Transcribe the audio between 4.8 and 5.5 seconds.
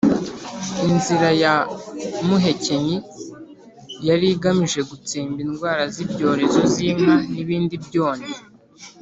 gutsemba